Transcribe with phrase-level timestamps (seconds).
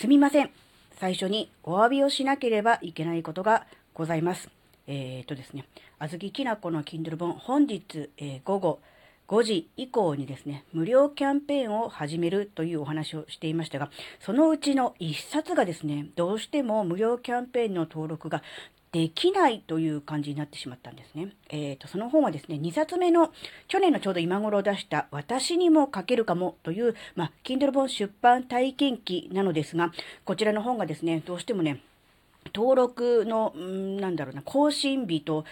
[0.00, 0.50] すみません。
[0.98, 4.48] 最初にお詫びをしなければいけないことがございます。
[4.86, 5.66] えっ、ー、とですね、
[5.98, 8.80] あずききなこの Kindle 本、本日、えー、午後
[9.28, 13.90] 5時以降にですね、無料キャンペーンを始めるというお話をしていましたが、
[14.20, 18.42] そのうちの1冊がですね、どうしても無料キャンペーンの登録が
[18.92, 21.28] できないという感じになってしまったんですね。
[21.48, 23.32] えっ、ー、と、その本はですね、2冊目の、
[23.68, 29.92] 去年のちょうど今頃出した、私にも書けるかもという、まあ、Kindle 本出版体験記なのですが、
[30.24, 31.80] こちらの本がですね、どうしてもね、
[32.52, 35.44] 登録の、んなんだろうな、更新日と、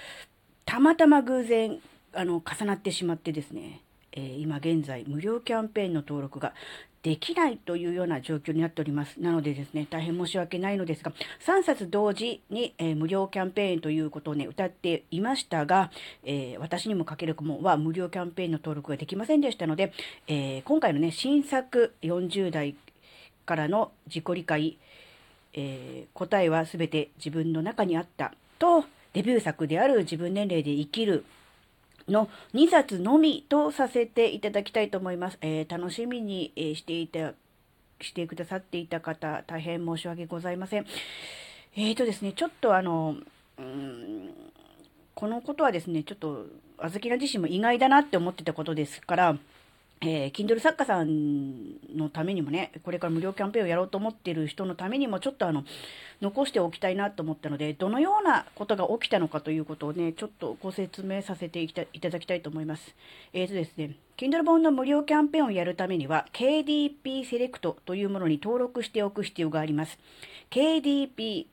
[0.65, 1.79] たまたま偶然、
[2.15, 3.83] あの、重なってしまってですね、
[4.13, 6.55] え、今現在、無料キャンペーンの登録が
[7.03, 9.21] できないというような状況になっております。
[9.21, 11.13] なのでですね、大変申し訳ないのですが、
[11.47, 15.91] 3冊同時に、えー、無料キャンペーンということをね、歌っていましたが、
[16.25, 19.93] えー、私にもかける子もは無料キャンペーンの登録ができませんでしたので、
[20.27, 22.75] えー、今回のね、新作40代
[23.47, 24.79] からの自己理解、
[25.55, 31.25] え答えは全て自分の中にあったと、デビュー作である自分年齢で生きる
[32.09, 35.39] の2冊のみとさせていただきたいと思います。
[35.41, 37.35] えー、楽しみに、えしていた、
[38.01, 40.87] してくださっていた方、大変申し訳ございません。
[41.77, 43.17] えーとですね、ちょっとあの、
[43.59, 44.31] うん、
[45.15, 46.47] このことはですね、ちょっと、
[46.79, 49.37] あずきら自身も意外だなって思ってたことですから、
[50.01, 55.65] えー、Kindle 作家さんのためにもね、これから無料キャンペーンをやろうと思っている人のためにも、ちょっとあの、
[56.21, 62.95] 残しておきたいなと思ったので、どのようなことが起きたのかということをね、ちょっとご説明させていただきたいと思います。
[63.33, 69.99] えーとですね、Kindle 本の無料キャンペーンをやるためには、KDP セレクトというものに登録しておく必要があります。
[70.51, 71.47] KDP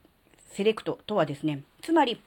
[0.52, 2.22] セレクトとはですね、つまり、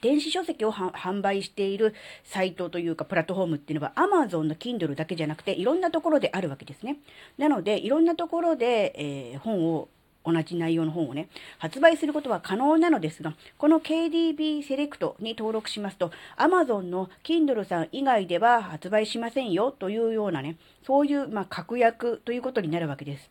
[0.00, 6.96] 電子書籍を販売しているサイトというかプラットフォームっていうのは Amazon の Kindle だけじゃなくていろんなところであるわけですね。
[7.38, 9.88] なのでいろんなところで、えー、本を
[10.24, 11.28] 同じ内容の本をね、
[11.58, 20.56] 発売することは可能なのですが、この KDB セレクトに登録しますと、Amazon の Kindle さん以外では発売しませんよというようなね、
[20.86, 23.30] そういう、まあ、確約ということになるわけです。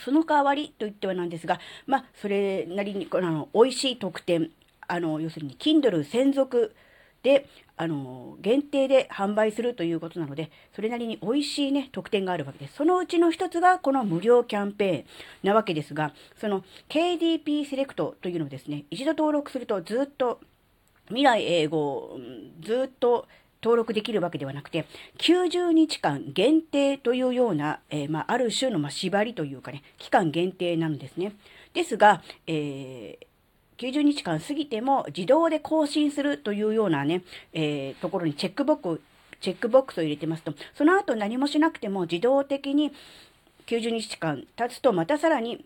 [0.00, 4.50] その代わりといってはなんですが、まあ、それなりに、あの、美味しい特典、
[4.88, 6.74] あの、要するに Kindle 専属
[7.22, 12.74] で、あの、限定で販売するということなので、それなりに美味しいね、特典があるわけです。
[12.74, 15.04] そのうちの一つがこの無料キャンペーン
[15.44, 20.40] なわけですが、その KDP セレクトというのをですね、一度登録するとずっと
[21.08, 22.18] 未来英語、
[22.60, 23.26] ずっと
[23.62, 24.86] 登録できるわけではなくて、
[25.18, 31.32] 90日間限定というような、えー、まあ、ある種の、ま縛りというかね、期間限定なんですね。
[31.74, 33.27] ですが、えー
[33.78, 37.22] 90日間過ぎても自動で更新するというようなね、
[37.52, 42.92] えー、ところにチェックボックス、チェックボックスを入れてますと、その後何もしなくても自動的に
[43.66, 45.64] 90日間経つとまたさらに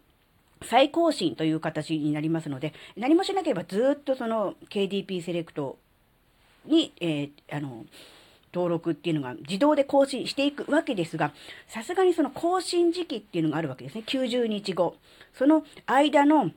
[0.62, 5.78] 再更新という形になりますので、何もしなければずっとその KDP セレクト
[6.66, 7.84] に、えー、あの、
[8.54, 11.32] 登録っていうのが自動で更新していくわけですが、
[11.66, 14.04] さすがにその更新時期っていうのがあるわけですね。
[14.06, 14.96] 90日後。
[15.32, 16.50] その間の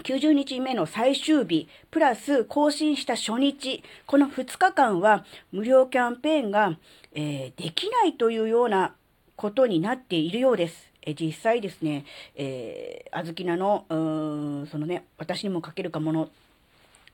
[0.00, 6.76] 90日目の最終日、プラス更新した初日、この2日間は無料キャンペーンが、
[7.12, 8.94] えー、できないというような
[9.36, 10.90] ことになっているようです。
[11.02, 12.04] え実際ですね、
[12.36, 16.28] えー、あずきなの、うーん、そのね、私にも書けるかもの、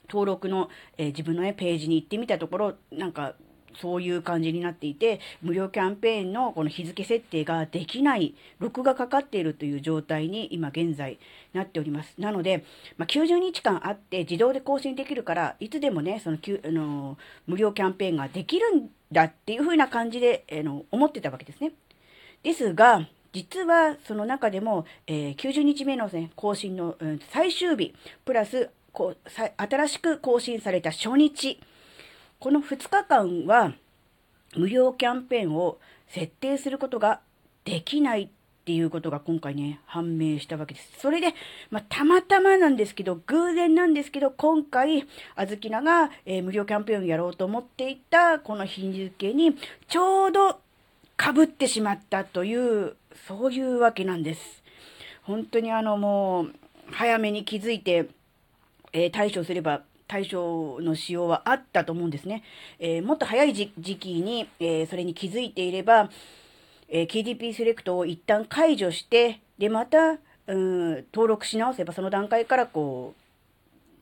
[0.08, 3.34] 登録の、えー、自分のね、ページに行ってみたところ、なんか、
[3.80, 11.18] そういう感じになっていて、無料キャンペーンのこの日付設定ができない、録がかかっているという状態に今現在
[11.52, 12.14] なっております。
[12.18, 12.64] なので、
[12.96, 21.72] まあ、90日間あって自動で更新できるから、いつでもね、そのあの無料キャンペーンができるんだっていう風な感じで、え、の思ってたわけですね。
[22.42, 27.94] ですが、実はその中でも、えー、90日目の、ね、更新の、うん、最終日、
[28.24, 29.16] プラスこう
[29.58, 31.60] 新しく更新された初日、
[32.38, 33.72] この2日間は
[34.56, 37.20] 無料キャンペーンを設定することが
[37.64, 38.28] できないっ
[38.66, 40.98] ていうことが今回ね、判明したわけです。
[40.98, 41.34] それで、
[41.70, 45.06] まあ、たまたまなんですけど、偶然なんですけど、今回、
[45.36, 49.56] あずきなが、えー、無料キャンペーンをやろうと思っていたこの日付に、
[49.88, 50.58] ちょうど
[51.16, 52.96] 被ってしまったという、
[53.28, 54.64] そういうわけなんです。
[55.22, 56.52] 本当にあのもう、
[56.90, 58.08] 早めに気づいて、
[58.92, 62.42] えー、対処すれば対象の使用はあったと思うんですね。
[62.78, 66.10] えー、もっと早い時期に、えー、それに気づいていれば、
[66.88, 73.14] えー、KDP セレクトを一旦解除して、で、また、うん、登録し直せば、その段階からこ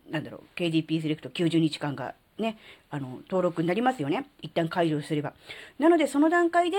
[0.09, 2.59] う、なんだろう、KDP セレクト90日間がね、
[2.91, 4.27] あの、登録になりますよね。
[4.43, 5.33] 一旦解除すれば。
[5.79, 6.77] なので、その段階で、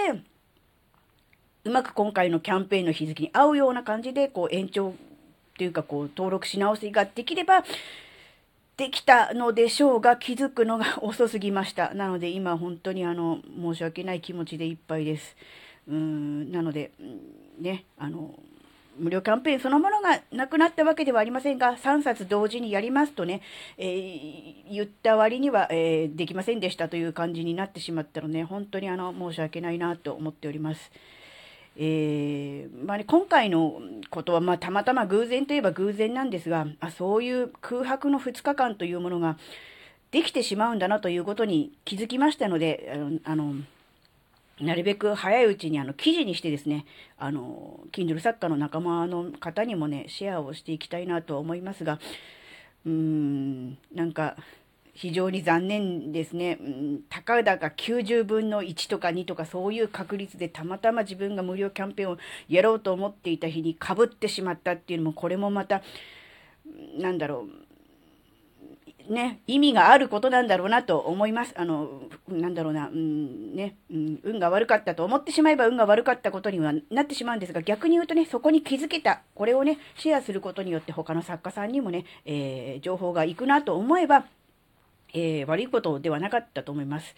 [1.63, 4.94] うまく今回のキャンペーンの日付に合うような感じで、こう延長
[5.57, 7.63] というか、こう登録し直しができれば、
[8.77, 11.94] できたのでしょうが、気づくのが遅すぎました。
[11.94, 15.36] なので今本当にあの、申し訳ない気持ちでいっぱいです。
[15.88, 16.92] うーん、なので、
[17.60, 18.38] ね、あの、
[18.98, 23.42] 無料キャンペーンそのものがなくなったわけではありませんが、3冊同時にやりますとね、
[23.77, 30.92] えー、言った割には、えー、できませんでしたという感じになってしまったので、本当にあの申し訳ないなと思っております。
[31.77, 39.38] えー、まあね、今回のことは、まあ、たまたま偶然といえば偶然なんですが、あそういう空白の2日間というものが
[40.12, 42.94] できてしまうんだなということに気づきましたので、
[43.25, 43.56] あの、
[44.62, 46.86] なるべく早いうちにあの記事にしてですね、
[47.18, 52.00] あの、Kindle 作家の仲間の方にもね、シェアをしていきたいなと思いますが、
[52.86, 54.38] うーん、なんか、
[54.95, 56.57] 非常に残念ですね。
[56.62, 65.81] うん、たかだか90分の1とか2とかそういう確率でたまたま自分が無料キャンペーンをやろうと思っていた日にかぶってしまったっていうのも、これもまた、
[66.97, 67.45] なんだろ
[69.09, 71.53] う、ね、意味があることなんだろうなと思います。
[71.57, 84.25] あの、なんだろうな、うん、ね、うん、運が悪かったと思ってしまえば運が悪かったことにはなってしまうんですが、逆に言うとね、そこに気づけた、これをね、シェアすることによって他の作家さんにもね、えー、情報が行くなと思えば、
[85.16, 87.16] えー、悪いことではなかったと思います。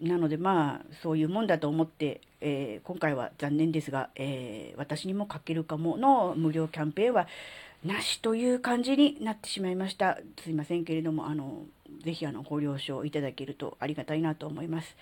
[0.00, 7.28] なのでまあ、そういうもんだと思って、えー、今回は残念ですが、えー、私にも書けるかもの無料キャンペーンは
[7.84, 10.18] なしという感じになってしまいました。
[10.42, 11.62] すいませんけれども、あの、
[12.04, 14.96] ぜひあの、ご了承いただけるとありがたいなと思います。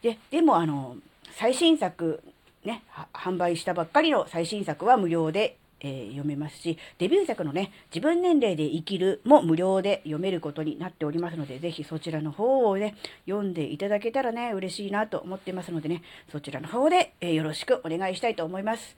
[0.00, 0.96] で、でもあの、
[1.32, 2.22] 最新作、
[2.64, 12.96] ね、販売したばっかりの最新作は無料でえー、読めますし、デビュー作のね、自分年齢で生きるも無料で読めることになっておりますので、ぜひそちらの方をね、
[13.26, 18.96] 読んでいただけたらね、嬉しいなと思ってますのでね、そちらの方で、えー、よろしくお願いしたいと思います。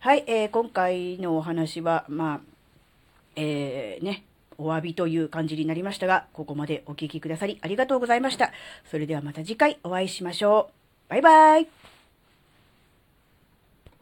[0.00, 2.40] はい、えー、今回のお話は、まあ、
[3.36, 4.24] えー、ね、
[4.58, 8.52] お詫びという感じになりましたが、ここまでお聴きくださりありがとうございました。
[8.90, 10.70] それではまた次回お会いしましょ
[11.08, 11.10] う。
[11.10, 11.79] バイバイ。